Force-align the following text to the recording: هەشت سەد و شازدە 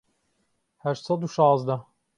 هەشت 0.83 1.03
سەد 1.09 1.21
و 1.23 1.27
شازدە 1.35 1.77